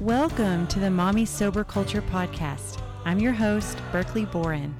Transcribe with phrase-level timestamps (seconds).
[0.00, 2.80] Welcome to the Mommy Sober Culture Podcast.
[3.04, 4.74] I'm your host, Berkeley Boren.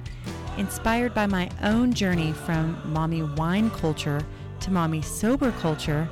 [0.57, 4.25] Inspired by my own journey from mommy wine culture
[4.61, 6.09] to mommy sober culture,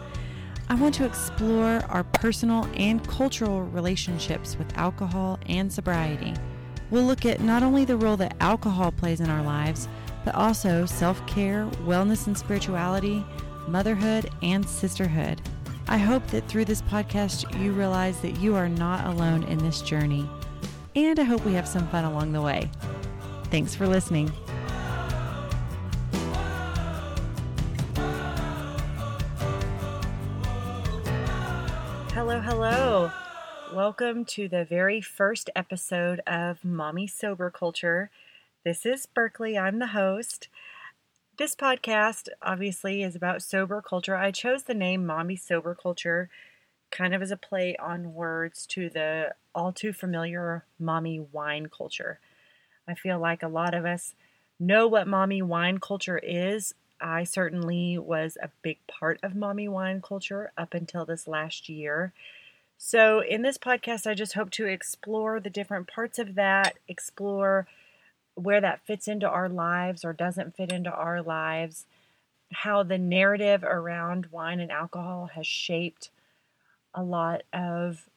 [0.70, 6.36] I want to explore our personal and cultural relationships with alcohol and sobriety.
[6.92, 9.88] We'll look at not only the role that alcohol plays in our lives,
[10.24, 13.26] but also self care, wellness and spirituality,
[13.68, 15.42] motherhood, and sisterhood.
[15.92, 19.82] I hope that through this podcast, you realize that you are not alone in this
[19.82, 20.30] journey.
[20.96, 22.70] And I hope we have some fun along the way.
[23.46, 24.32] Thanks for listening.
[32.14, 33.12] Hello, hello.
[33.74, 38.12] Welcome to the very first episode of Mommy Sober Culture.
[38.64, 39.58] This is Berkeley.
[39.58, 40.50] I'm the host.
[41.40, 44.18] This podcast obviously is about sober culture.
[44.18, 46.30] I chose the name Mommy Sober Culture
[46.92, 52.20] kind of as a play on words to the all too familiar mommy wine culture.
[52.90, 54.16] I feel like a lot of us
[54.60, 56.76] know what mommy wine culture is.
[57.00, 62.12] I certainly was a big part of mommy wine culture up until this last year.
[62.78, 67.66] So, in this podcast, I just hope to explore the different parts of that, explore
[68.40, 71.86] where that fits into our lives or doesn't fit into our lives,
[72.52, 76.10] how the narrative around wine and alcohol has shaped
[76.94, 78.10] a lot of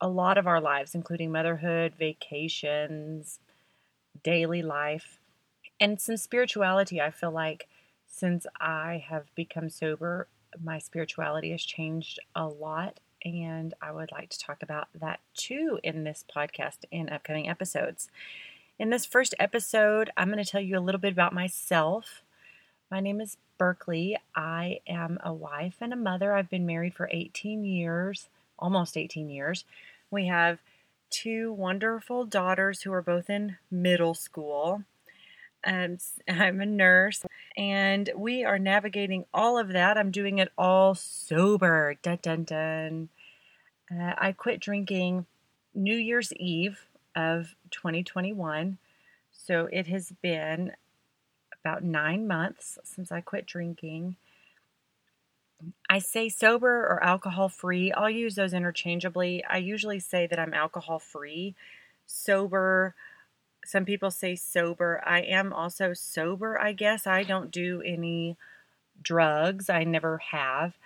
[0.00, 3.38] a lot of our lives including motherhood, vacations,
[4.22, 5.18] daily life,
[5.80, 7.00] and some spirituality.
[7.00, 7.68] I feel like
[8.06, 10.28] since I have become sober,
[10.62, 15.80] my spirituality has changed a lot and I would like to talk about that too
[15.82, 18.08] in this podcast in upcoming episodes.
[18.76, 22.22] In this first episode, I'm going to tell you a little bit about myself.
[22.90, 24.16] My name is Berkeley.
[24.34, 26.34] I am a wife and a mother.
[26.34, 29.64] I've been married for 18 years, almost 18 years.
[30.10, 30.58] We have
[31.08, 34.82] two wonderful daughters who are both in middle school.
[35.64, 35.98] Um,
[36.28, 37.24] I'm a nurse,
[37.56, 39.96] and we are navigating all of that.
[39.96, 41.94] I'm doing it all sober.
[42.02, 43.08] Dun dun dun.
[43.88, 45.26] Uh, I quit drinking
[45.74, 46.80] New Year's Eve
[47.14, 48.78] of 2021.
[49.32, 50.72] So it has been
[51.64, 54.16] about nine months since I quit drinking.
[55.88, 57.92] I say sober or alcohol free.
[57.92, 59.44] I'll use those interchangeably.
[59.44, 61.54] I usually say that I'm alcohol free.
[62.06, 62.94] Sober,
[63.64, 65.02] some people say sober.
[65.06, 67.06] I am also sober, I guess.
[67.06, 68.36] I don't do any
[69.02, 70.76] drugs, I never have.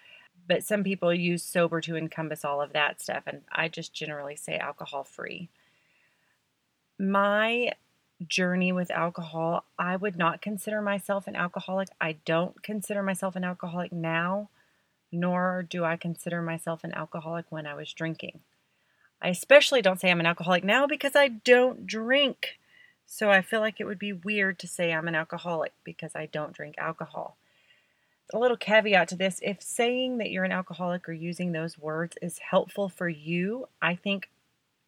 [0.47, 4.37] But some people use sober to encompass all of that stuff, and I just generally
[4.37, 5.49] say alcohol free
[6.99, 7.73] my
[8.27, 11.89] journey with alcohol, I would not consider myself an alcoholic.
[12.01, 14.51] I don't consider myself an alcoholic now,
[15.13, 18.41] nor do I consider myself an alcoholic when I was drinking.
[19.23, 22.59] I especially don't say I'm an alcoholic now because I don't drink.
[23.07, 26.27] So I feel like it would be weird to say I'm an alcoholic because I
[26.27, 27.37] don't drink alcohol.
[28.35, 32.19] A little caveat to this if saying that you're an alcoholic or using those words
[32.21, 34.29] is helpful for you, I think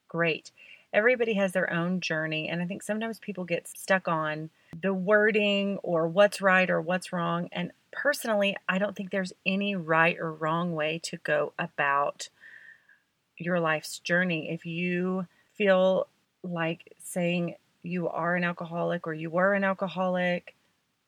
[0.08, 0.50] great
[0.92, 2.48] everybody has their own journey.
[2.48, 7.12] And I think sometimes people get stuck on the wording or what's right or what's
[7.12, 7.48] wrong.
[7.52, 12.28] And personally, I don't think there's any right or wrong way to go about
[13.36, 14.50] your life's journey.
[14.50, 16.06] If you feel
[16.42, 20.54] like saying you are an alcoholic or you were an alcoholic,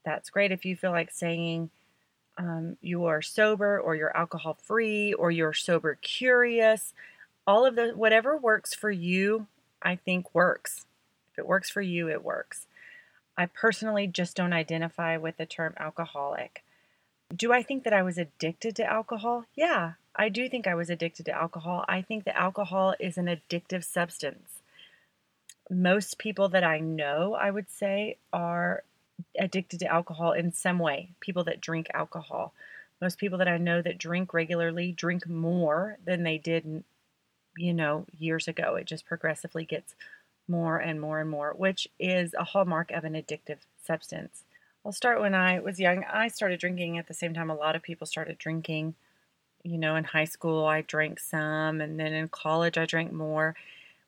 [0.04, 0.52] that's great.
[0.52, 1.70] If you feel like saying
[2.38, 6.94] um, you are sober or you're alcohol free or you're sober curious,
[7.46, 9.46] all of the whatever works for you
[9.82, 10.86] I think works.
[11.32, 12.66] If it works for you, it works.
[13.36, 16.62] I personally just don't identify with the term alcoholic.
[17.34, 19.46] Do I think that I was addicted to alcohol?
[19.54, 21.84] Yeah, I do think I was addicted to alcohol.
[21.88, 24.60] I think that alcohol is an addictive substance.
[25.70, 28.82] Most people that I know, I would say, are
[29.38, 31.10] addicted to alcohol in some way.
[31.20, 32.52] People that drink alcohol.
[33.00, 36.84] Most people that I know that drink regularly drink more than they did
[37.56, 38.76] you know, years ago.
[38.76, 39.94] It just progressively gets
[40.48, 44.44] more and more and more, which is a hallmark of an addictive substance.
[44.84, 46.04] I'll start when I was young.
[46.04, 48.94] I started drinking at the same time a lot of people started drinking.
[49.62, 53.54] You know, in high school, I drank some, and then in college, I drank more.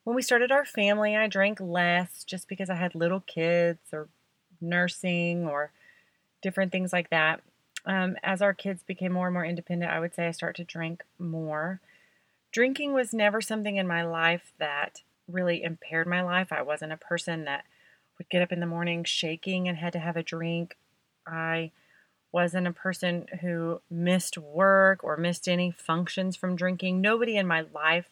[0.02, 4.08] When we started our family, I drank less just because I had little kids or
[4.61, 5.70] nursing or
[6.43, 7.41] different things like that.
[7.87, 10.64] Um, as our kids became more and more independent, I would say I start to
[10.64, 11.81] drink more.
[12.54, 16.52] Drinking was never something in my life that really impaired my life.
[16.52, 17.64] I wasn't a person that
[18.16, 20.76] would get up in the morning shaking and had to have a drink.
[21.26, 21.72] I
[22.30, 27.00] wasn't a person who missed work or missed any functions from drinking.
[27.00, 28.06] Nobody in my life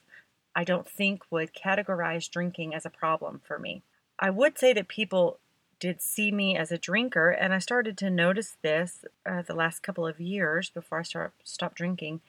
[0.57, 3.85] I don't think would categorize drinking as a problem for me.
[4.19, 5.39] I would say that people
[5.79, 9.85] did see me as a drinker, and I started to notice this uh, the last
[9.85, 12.23] couple of years before I start, stopped drinking.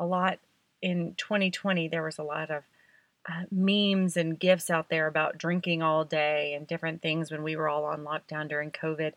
[0.00, 0.40] A lot
[0.82, 2.62] in 2020, there was a lot of
[3.28, 7.56] uh, memes and gifs out there about drinking all day and different things when we
[7.56, 9.12] were all on lockdown during COVID.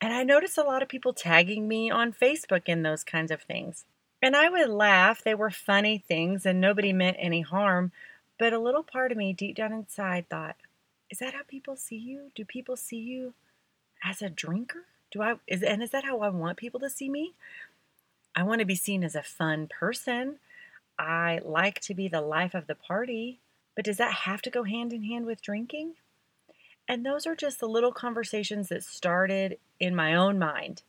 [0.00, 3.42] And I noticed a lot of people tagging me on Facebook in those kinds of
[3.42, 3.84] things.
[4.20, 5.22] And I would laugh.
[5.22, 7.92] They were funny things and nobody meant any harm.
[8.38, 10.56] But a little part of me deep down inside thought,
[11.08, 12.30] is that how people see you?
[12.34, 13.34] Do people see you
[14.04, 14.84] as a drinker?
[15.10, 17.34] Do I is and is that how I want people to see me?
[18.34, 20.40] I want to be seen as a fun person.
[20.98, 23.40] I like to be the life of the party,
[23.74, 25.94] but does that have to go hand in hand with drinking?
[26.88, 30.82] And those are just the little conversations that started in my own mind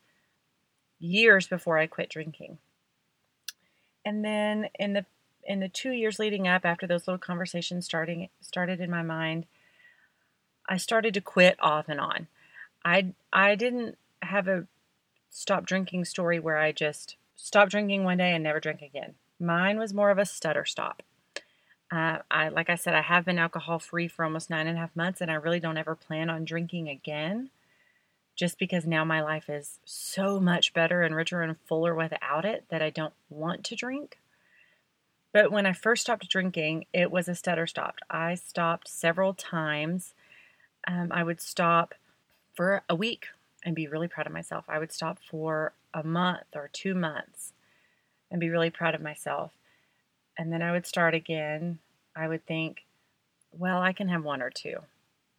[1.00, 2.58] years before I quit drinking.
[4.06, 5.06] And then in the
[5.44, 9.46] in the 2 years leading up after those little conversations starting started in my mind,
[10.68, 12.28] I started to quit off and on.
[12.86, 14.68] I I didn't have a
[15.30, 19.16] stop drinking story where I just stopped drinking one day and never drank again.
[19.40, 21.04] Mine was more of a stutter stop.
[21.92, 24.82] Uh, I like I said, I have been alcohol free for almost nine and a
[24.82, 27.50] half months, and I really don't ever plan on drinking again.
[28.36, 32.66] Just because now my life is so much better and richer and fuller without it
[32.70, 34.20] that I don't want to drink.
[35.34, 37.96] But when I first stopped drinking, it was a stutter stop.
[38.10, 40.14] I stopped several times
[40.88, 41.94] um, I would stop
[42.54, 43.28] for a week
[43.64, 44.66] and be really proud of myself.
[44.68, 47.54] I would stop for a month or two months
[48.32, 49.52] and be really proud of myself.
[50.38, 51.80] And then I would start again.
[52.16, 52.86] I would think,
[53.52, 54.78] well, I can have one or two.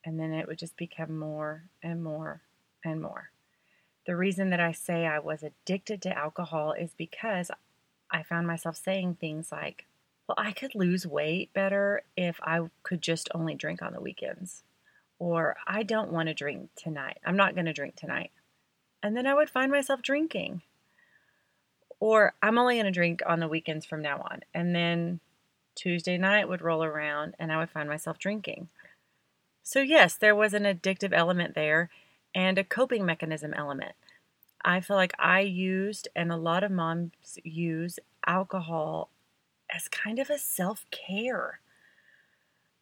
[0.04, 2.40] And then it would just become more and more
[2.84, 3.30] and more.
[4.06, 7.50] The reason that I say I was addicted to alcohol is because
[8.10, 9.84] I found myself saying things like,
[10.26, 14.62] well, I could lose weight better if I could just only drink on the weekends
[15.18, 17.18] or I don't want to drink tonight.
[17.24, 18.30] I'm not going to drink tonight.
[19.02, 20.62] And then I would find myself drinking.
[22.00, 24.40] Or I'm only going to drink on the weekends from now on.
[24.54, 25.20] And then
[25.74, 28.68] Tuesday night would roll around and I would find myself drinking.
[29.62, 31.90] So, yes, there was an addictive element there
[32.34, 33.92] and a coping mechanism element.
[34.64, 39.10] I feel like I used, and a lot of moms use, alcohol
[39.74, 41.60] as kind of a self care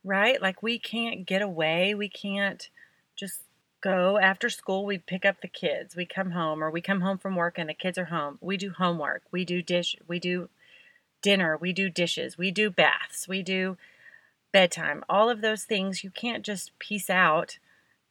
[0.06, 0.40] right?
[0.40, 1.94] Like we can't get away.
[1.94, 2.70] We can't
[3.16, 3.42] just
[3.80, 4.84] go after school.
[4.84, 5.96] We pick up the kids.
[5.96, 8.38] We come home or we come home from work and the kids are home.
[8.40, 9.22] We do homework.
[9.30, 9.96] We do dish.
[10.06, 10.48] We do
[11.22, 11.56] dinner.
[11.56, 12.38] We do dishes.
[12.38, 13.28] We do baths.
[13.28, 13.76] We do
[14.52, 15.04] bedtime.
[15.08, 17.58] All of those things you can't just piece out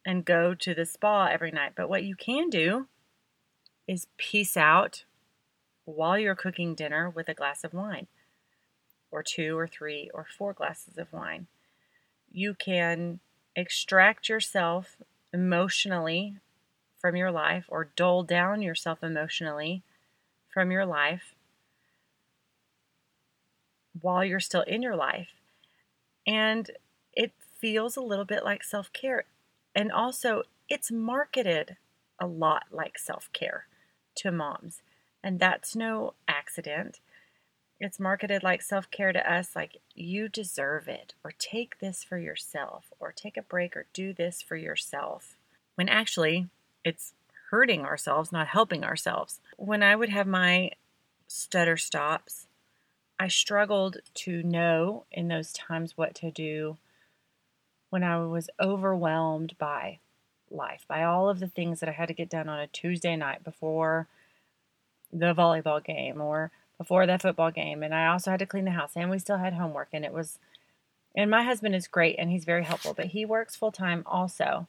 [0.04, 1.72] and go to the spa every night.
[1.76, 2.86] But what you can do
[3.88, 5.04] is piece out
[5.84, 8.08] while you're cooking dinner with a glass of wine,
[9.10, 11.46] or two, or three, or four glasses of wine
[12.36, 13.18] you can
[13.56, 14.96] extract yourself
[15.32, 16.36] emotionally
[16.98, 19.82] from your life or dull down yourself emotionally
[20.52, 21.34] from your life
[24.00, 25.28] while you're still in your life.
[26.26, 26.70] And
[27.12, 29.24] it feels a little bit like self care.
[29.74, 31.76] And also, it's marketed
[32.20, 33.66] a lot like self care
[34.16, 34.82] to moms.
[35.22, 37.00] And that's no accident.
[37.78, 42.18] It's marketed like self care to us, like you deserve it, or take this for
[42.18, 45.36] yourself, or take a break, or do this for yourself.
[45.74, 46.48] When actually,
[46.84, 47.12] it's
[47.50, 49.40] hurting ourselves, not helping ourselves.
[49.56, 50.70] When I would have my
[51.28, 52.46] stutter stops,
[53.18, 56.78] I struggled to know in those times what to do
[57.90, 59.98] when I was overwhelmed by
[60.50, 63.16] life, by all of the things that I had to get done on a Tuesday
[63.16, 64.06] night before
[65.12, 68.70] the volleyball game or before that football game and I also had to clean the
[68.72, 70.38] house and we still had homework and it was
[71.16, 74.66] and my husband is great and he's very helpful but he works full time also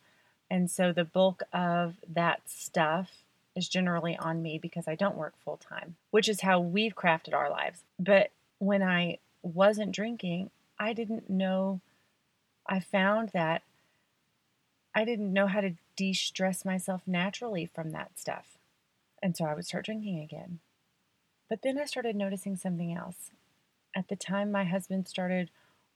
[0.49, 3.23] and so the bulk of that stuff
[3.55, 7.33] is generally on me because I don't work full time which is how we've crafted
[7.33, 10.49] our lives but when I wasn't drinking
[10.79, 11.81] I didn't know
[12.65, 13.63] I found that
[14.95, 18.57] I didn't know how to de-stress myself naturally from that stuff
[19.21, 20.59] and so I would start drinking again
[21.49, 23.31] but then I started noticing something else.
[23.95, 25.49] At the time, my husband started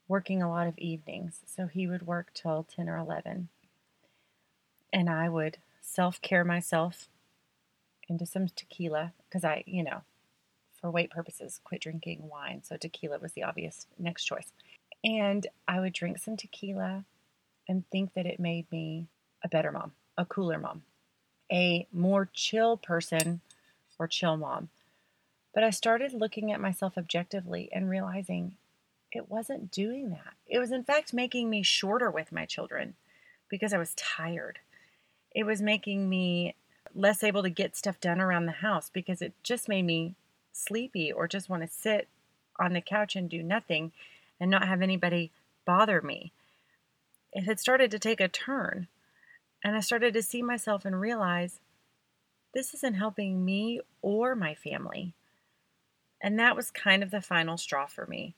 [0.08, 3.48] working a lot of evenings, so he would work till 10 or 11.
[4.92, 7.08] And I would self care myself
[8.08, 10.02] into some tequila because I, you know,
[10.80, 12.62] for weight purposes, quit drinking wine.
[12.64, 14.52] So tequila was the obvious next choice.
[15.04, 17.04] And I would drink some tequila
[17.68, 19.06] and think that it made me
[19.42, 20.82] a better mom, a cooler mom,
[21.50, 23.40] a more chill person
[23.98, 24.68] or chill mom.
[25.54, 28.56] But I started looking at myself objectively and realizing
[29.10, 30.34] it wasn't doing that.
[30.46, 32.94] It was, in fact, making me shorter with my children
[33.48, 34.58] because I was tired.
[35.34, 36.54] It was making me
[36.94, 40.14] less able to get stuff done around the house because it just made me
[40.52, 42.08] sleepy or just want to sit
[42.58, 43.92] on the couch and do nothing
[44.40, 45.30] and not have anybody
[45.64, 46.32] bother me.
[47.32, 48.88] It had started to take a turn,
[49.64, 51.60] and I started to see myself and realize
[52.52, 55.14] this isn't helping me or my family.
[56.22, 58.34] And that was kind of the final straw for me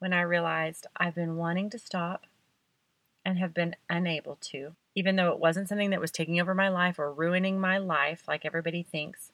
[0.00, 2.26] when I realized I've been wanting to stop
[3.24, 6.68] and have been unable to, even though it wasn't something that was taking over my
[6.68, 9.30] life or ruining my life like everybody thinks.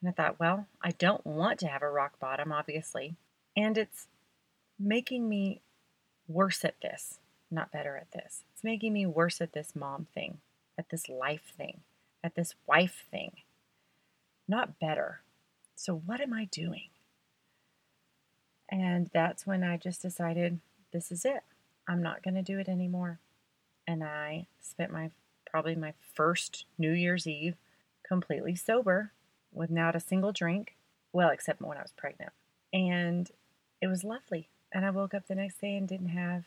[0.00, 3.16] And I thought, well, I don't want to have a rock bottom, obviously.
[3.54, 4.06] And it's
[4.78, 5.60] making me
[6.28, 7.18] worse at this,
[7.50, 8.44] not better at this.
[8.54, 10.38] It's making me worse at this mom thing,
[10.78, 11.80] at this life thing,
[12.24, 13.32] at this wife thing,
[14.48, 15.20] not better.
[15.74, 16.88] So, what am I doing?
[18.68, 20.60] And that's when I just decided
[20.92, 21.42] this is it.
[21.88, 23.20] I'm not going to do it anymore.
[23.86, 25.10] And I spent my
[25.48, 27.56] probably my first New Year's Eve
[28.06, 29.12] completely sober
[29.52, 30.74] with not a single drink.
[31.12, 32.32] Well, except when I was pregnant.
[32.72, 33.30] And
[33.80, 34.48] it was lovely.
[34.72, 36.44] And I woke up the next day and didn't have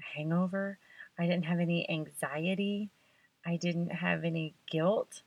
[0.00, 0.78] a hangover.
[1.18, 2.90] I didn't have any anxiety.
[3.46, 5.22] I didn't have any guilt.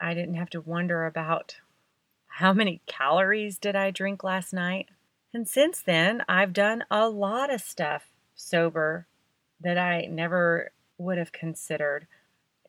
[0.00, 1.56] I didn't have to wonder about
[2.26, 4.88] how many calories did I drink last night.
[5.36, 9.06] And since then, I've done a lot of stuff sober
[9.60, 12.06] that I never would have considered.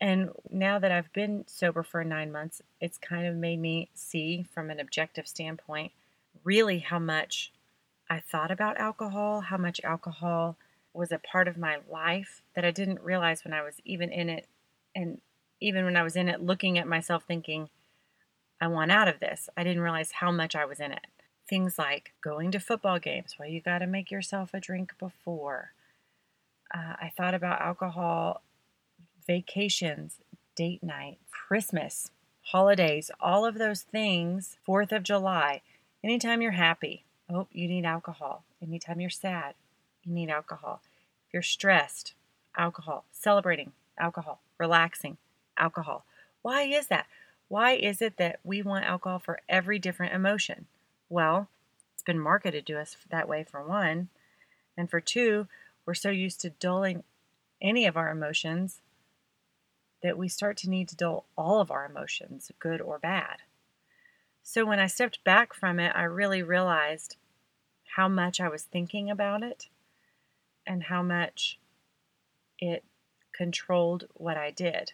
[0.01, 4.45] And now that I've been sober for nine months, it's kind of made me see
[4.53, 5.93] from an objective standpoint
[6.43, 7.53] really how much
[8.09, 10.57] I thought about alcohol, how much alcohol
[10.93, 14.27] was a part of my life that I didn't realize when I was even in
[14.27, 14.45] it.
[14.93, 15.21] And
[15.61, 17.69] even when I was in it, looking at myself thinking,
[18.59, 21.07] I want out of this, I didn't realize how much I was in it.
[21.49, 25.71] Things like going to football games, well, you got to make yourself a drink before.
[26.73, 28.41] Uh, I thought about alcohol,
[29.25, 30.17] vacations,
[30.55, 32.11] date night, Christmas,
[32.41, 35.61] holidays, all of those things, 4th of July,
[36.03, 38.43] anytime you're happy, Oh, you need alcohol.
[38.61, 39.55] Anytime you're sad,
[40.03, 40.81] you need alcohol.
[41.27, 42.13] If you're stressed,
[42.57, 43.03] alcohol.
[43.11, 44.39] Celebrating, alcohol.
[44.57, 45.17] Relaxing,
[45.57, 46.05] alcohol.
[46.41, 47.07] Why is that?
[47.49, 50.67] Why is it that we want alcohol for every different emotion?
[51.09, 51.49] Well,
[51.93, 54.09] it's been marketed to us that way for one.
[54.77, 55.47] And for two,
[55.85, 57.03] we're so used to dulling
[57.61, 58.81] any of our emotions
[60.03, 63.37] that we start to need to dull all of our emotions, good or bad.
[64.43, 67.15] So when I stepped back from it, I really realized
[67.95, 69.67] how much I was thinking about it
[70.65, 71.57] and how much
[72.59, 72.83] it
[73.33, 74.93] controlled what I did.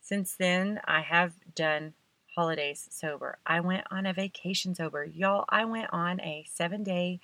[0.00, 1.94] Since then, I have done
[2.40, 3.36] holidays sober.
[3.44, 5.04] I went on a vacation sober.
[5.04, 7.20] Y'all, I went on a seven day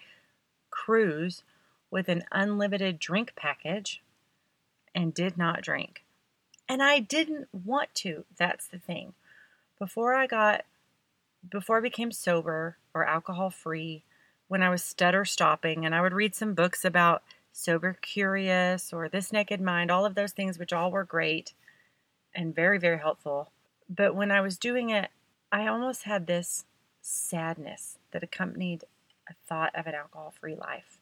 [0.69, 1.43] cruise
[1.91, 4.03] with an unlimited drink package
[4.95, 6.05] and did not drink.
[6.69, 8.27] And I didn't want to.
[8.37, 9.15] That's the thing.
[9.79, 10.67] Before I got
[11.51, 14.03] before I became sober or alcohol free,
[14.49, 17.23] when I was stutter stopping, and I would read some books about
[17.55, 21.55] sober curious or this naked mind, all of those things, which all were great
[22.35, 23.51] and very, very helpful.
[23.89, 25.11] But when I was doing it,
[25.53, 26.65] I almost had this
[27.01, 28.85] sadness that accompanied
[29.29, 30.99] a thought of an alcohol free life.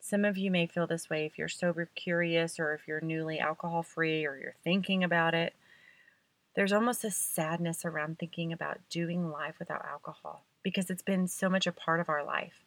[0.00, 3.38] Some of you may feel this way if you're sober curious or if you're newly
[3.38, 5.54] alcohol free or you're thinking about it
[6.56, 11.50] there's almost a sadness around thinking about doing life without alcohol because it's been so
[11.50, 12.64] much a part of our life.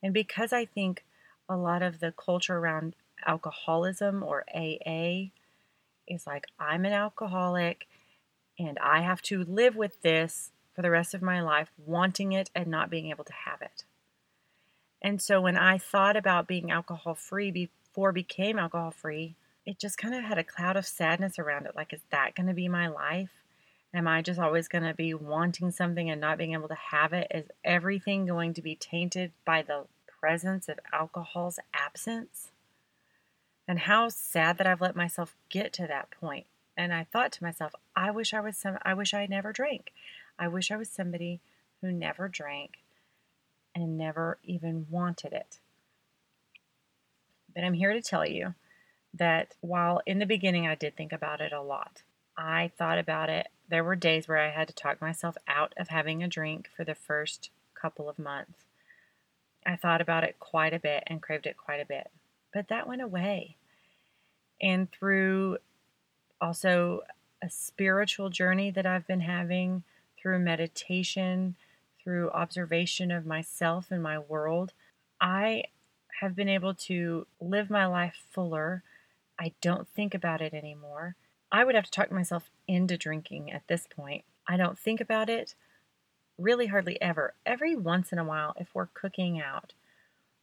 [0.00, 1.04] And because I think
[1.48, 2.94] a lot of the culture around
[3.26, 5.30] alcoholism or AA
[6.06, 7.88] is like, I'm an alcoholic
[8.58, 12.50] and I have to live with this for the rest of my life, wanting it
[12.54, 13.84] and not being able to have it.
[15.02, 19.98] And so when I thought about being alcohol free before became alcohol free, it just
[19.98, 21.76] kind of had a cloud of sadness around it.
[21.76, 23.30] Like, is that going to be my life?
[23.94, 27.12] Am I just always going to be wanting something and not being able to have
[27.12, 27.28] it?
[27.30, 29.84] Is everything going to be tainted by the
[30.20, 32.50] presence of alcohol's absence?
[33.66, 36.46] And how sad that I've let myself get to that point.
[36.76, 39.92] And I thought to myself, I wish I was some I wish I never drank.
[40.38, 41.40] I wish I was somebody
[41.80, 42.78] who never drank
[43.74, 45.58] and never even wanted it.
[47.54, 48.54] But I'm here to tell you
[49.14, 52.02] that while in the beginning I did think about it a lot,
[52.36, 53.48] I thought about it.
[53.68, 56.84] There were days where I had to talk myself out of having a drink for
[56.84, 58.64] the first couple of months.
[59.64, 62.10] I thought about it quite a bit and craved it quite a bit,
[62.52, 63.56] but that went away.
[64.60, 65.58] And through
[66.40, 67.02] also
[67.42, 69.82] a spiritual journey that I've been having,
[70.18, 71.56] through meditation,
[72.02, 74.72] through observation of myself and my world,
[75.20, 75.64] I
[76.20, 78.82] have been able to live my life fuller.
[79.38, 81.16] I don't think about it anymore.
[81.52, 84.24] I would have to talk myself into drinking at this point.
[84.48, 85.54] I don't think about it
[86.38, 87.34] really hardly ever.
[87.44, 89.72] Every once in a while, if we're cooking out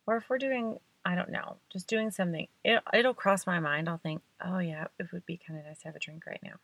[0.06, 3.90] or if we're doing, I don't know, just doing something, it, it'll cross my mind.
[3.90, 6.40] I'll think, oh yeah, it would be kind of nice to have a drink right
[6.44, 6.56] now.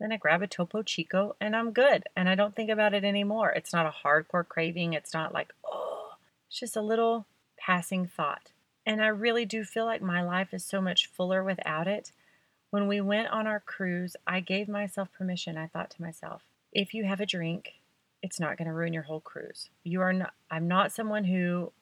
[0.00, 2.04] Then I grab a Topo Chico and I'm good.
[2.16, 3.50] And I don't think about it anymore.
[3.50, 4.94] It's not a hardcore craving.
[4.94, 6.12] It's not like, oh,
[6.48, 7.26] it's just a little
[7.58, 8.52] passing thought.
[8.86, 12.12] And I really do feel like my life is so much fuller without it.
[12.70, 15.58] When we went on our cruise, I gave myself permission.
[15.58, 17.74] I thought to myself, if you have a drink,
[18.22, 19.68] it's not going to ruin your whole cruise.
[19.84, 21.72] You are not, I'm not someone who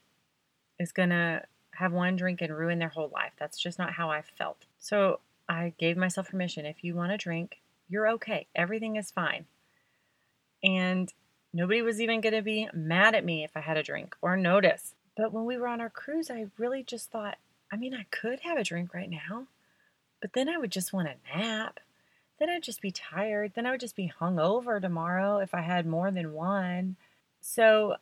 [0.80, 1.42] is going to
[1.78, 3.32] have one drink and ruin their whole life.
[3.38, 4.66] That's just not how I felt.
[4.80, 6.66] So I gave myself permission.
[6.66, 8.48] If you want to drink, you're okay.
[8.52, 9.46] Everything is fine.
[10.62, 11.12] And
[11.52, 14.36] nobody was even going to be mad at me if I had a drink or
[14.36, 14.94] notice.
[15.16, 17.36] But when we were on our cruise, I really just thought,
[17.72, 19.46] I mean, I could have a drink right now,
[20.20, 21.78] but then I would just want a nap.
[22.40, 23.52] Then I'd just be tired.
[23.54, 26.96] Then I would just be hungover tomorrow if I had more than one.
[27.40, 27.94] So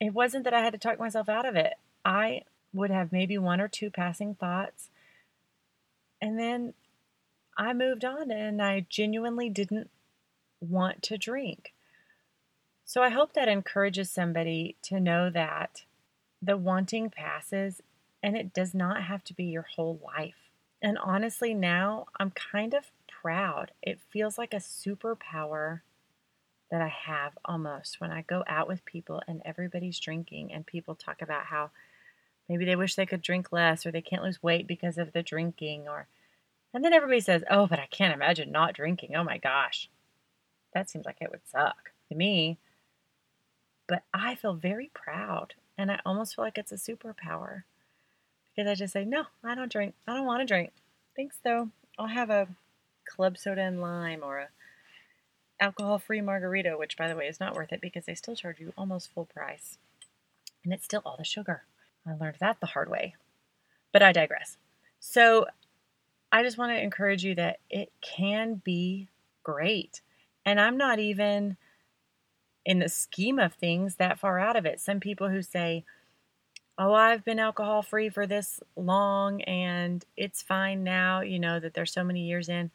[0.00, 1.74] it wasn't that I had to talk myself out of it.
[2.04, 4.90] I would have maybe one or two passing thoughts.
[6.20, 6.74] And then
[7.56, 9.90] I moved on and I genuinely didn't
[10.60, 11.72] want to drink.
[12.84, 15.84] So I hope that encourages somebody to know that
[16.40, 17.80] the wanting passes
[18.22, 20.50] and it does not have to be your whole life.
[20.80, 23.70] And honestly, now I'm kind of proud.
[23.82, 25.80] It feels like a superpower
[26.70, 30.94] that I have almost when I go out with people and everybody's drinking and people
[30.94, 31.70] talk about how
[32.48, 35.22] maybe they wish they could drink less or they can't lose weight because of the
[35.22, 36.06] drinking or
[36.74, 39.14] and then everybody says, "Oh, but I can't imagine not drinking.
[39.14, 39.90] Oh my gosh."
[40.74, 42.58] That seems like it would suck to me.
[43.86, 47.64] But I feel very proud and I almost feel like it's a superpower
[48.54, 49.94] because I just say, "No, I don't drink.
[50.06, 50.72] I don't want to drink."
[51.16, 51.70] Thanks though.
[51.98, 52.48] I'll have a
[53.04, 54.48] club soda and lime or a
[55.60, 58.72] alcohol-free margarita, which by the way is not worth it because they still charge you
[58.76, 59.78] almost full price.
[60.64, 61.64] And it's still all the sugar.
[62.06, 63.14] I learned that the hard way.
[63.92, 64.56] But I digress.
[65.00, 65.46] So
[66.30, 69.08] I just want to encourage you that it can be
[69.42, 70.00] great.
[70.44, 71.56] And I'm not even
[72.64, 74.80] in the scheme of things that far out of it.
[74.80, 75.84] Some people who say,
[76.78, 81.74] Oh, I've been alcohol free for this long and it's fine now, you know, that
[81.74, 82.70] there's so many years in.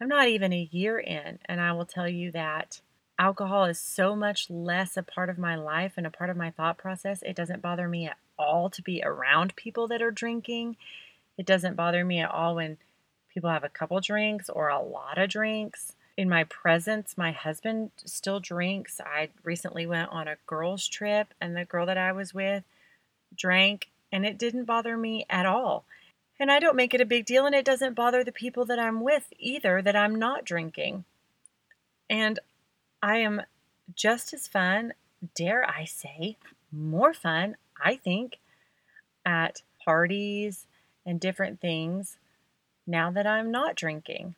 [0.00, 1.38] I'm not even a year in.
[1.44, 2.80] And I will tell you that
[3.18, 6.50] alcohol is so much less a part of my life and a part of my
[6.50, 7.22] thought process.
[7.22, 10.76] It doesn't bother me at all to be around people that are drinking.
[11.38, 12.78] It doesn't bother me at all when
[13.32, 15.92] people have a couple drinks or a lot of drinks.
[16.16, 19.00] In my presence, my husband still drinks.
[19.00, 22.62] I recently went on a girls' trip, and the girl that I was with
[23.36, 25.84] drank, and it didn't bother me at all.
[26.38, 28.78] And I don't make it a big deal, and it doesn't bother the people that
[28.78, 31.04] I'm with either that I'm not drinking.
[32.08, 32.38] And
[33.04, 33.42] I am
[33.94, 34.94] just as fun,
[35.34, 36.38] dare I say,
[36.72, 38.38] more fun, I think,
[39.26, 40.66] at parties
[41.04, 42.16] and different things
[42.86, 44.36] now that I'm not drinking.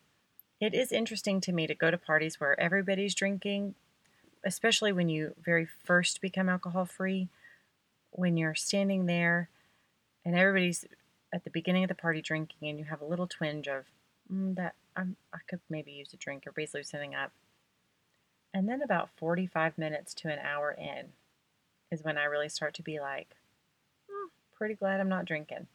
[0.61, 3.77] It is interesting to me to go to parties where everybody's drinking,
[4.45, 7.29] especially when you very first become alcohol free,
[8.11, 9.49] when you're standing there
[10.25, 10.85] and everybody's
[11.33, 13.85] at the beginning of the party drinking and you have a little twinge of
[14.33, 17.31] mm, that I'm, I could maybe use a drink or breeze loosening up.
[18.57, 21.09] And then about 45 minutes to an hour in
[21.91, 23.37] is when I really start to be like,
[24.11, 25.67] mm, pretty glad I'm not drinking.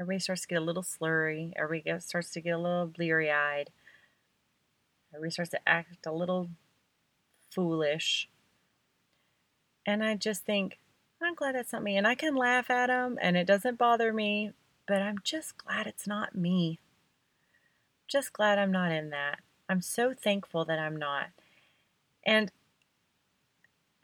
[0.00, 1.52] Everybody starts to get a little slurry.
[1.56, 3.68] Everybody starts to get a little bleary eyed.
[5.12, 6.48] Everybody starts to act a little
[7.50, 8.30] foolish.
[9.84, 10.78] And I just think,
[11.22, 11.98] I'm glad that's not me.
[11.98, 14.52] And I can laugh at them and it doesn't bother me,
[14.88, 16.78] but I'm just glad it's not me.
[18.08, 19.40] Just glad I'm not in that.
[19.68, 21.26] I'm so thankful that I'm not.
[22.24, 22.50] And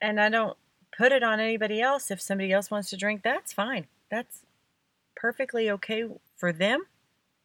[0.01, 0.57] and I don't
[0.97, 2.11] put it on anybody else.
[2.11, 3.87] If somebody else wants to drink, that's fine.
[4.11, 4.45] That's
[5.17, 6.05] perfectly okay
[6.37, 6.85] for them.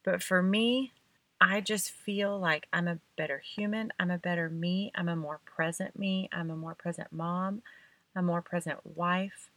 [0.04, 0.92] But for me,
[1.40, 3.92] I just feel like I'm a better human.
[3.98, 4.92] I'm a better me.
[4.94, 6.28] I'm a more present me.
[6.32, 7.62] I'm a more present mom.
[8.16, 9.50] A more present wife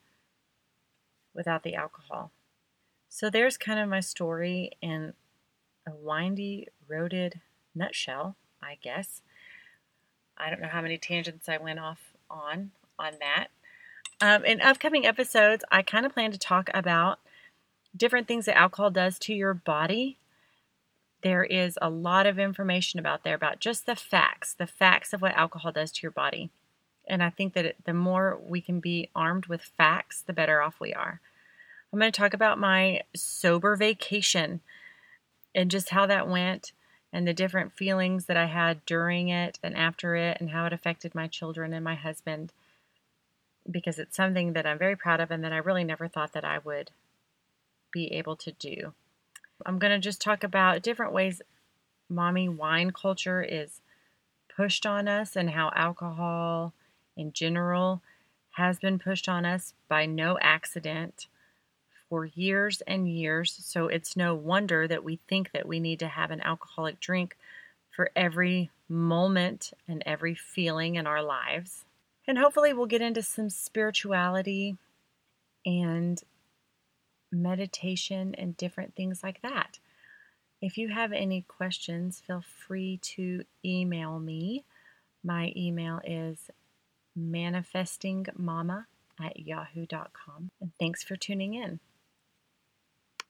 [1.33, 2.31] without the alcohol.
[3.09, 5.13] So there's kind of my story in
[5.87, 7.35] a windy, roaded
[7.75, 9.21] nutshell, I guess.
[10.37, 13.47] I don't know how many tangents I went off on on that.
[14.19, 17.19] Um, in upcoming episodes, I kind of plan to talk about
[17.95, 20.17] different things that alcohol does to your body.
[21.23, 25.21] There is a lot of information about there about just the facts, the facts of
[25.21, 26.49] what alcohol does to your body.
[27.07, 30.61] And I think that it, the more we can be armed with facts, the better
[30.61, 31.21] off we are.
[31.91, 34.61] I'm going to talk about my sober vacation
[35.55, 36.73] and just how that went
[37.11, 40.73] and the different feelings that I had during it and after it and how it
[40.73, 42.51] affected my children and my husband
[43.69, 46.45] because it's something that I'm very proud of and that I really never thought that
[46.45, 46.91] I would
[47.91, 48.93] be able to do.
[49.65, 51.41] I'm going to just talk about different ways
[52.09, 53.81] mommy wine culture is
[54.55, 56.73] pushed on us and how alcohol
[57.15, 58.01] in general
[58.51, 61.27] has been pushed on us by no accident
[62.09, 63.57] for years and years.
[63.63, 67.37] So it's no wonder that we think that we need to have an alcoholic drink
[67.91, 71.83] for every moment and every feeling in our lives.
[72.27, 74.77] And hopefully, we'll get into some spirituality
[75.65, 76.21] and
[77.31, 79.79] meditation and different things like that.
[80.61, 84.65] If you have any questions, feel free to email me.
[85.23, 86.49] My email is
[87.17, 88.85] manifestingmama
[89.21, 90.49] at yahoo.com.
[90.61, 91.79] And thanks for tuning in.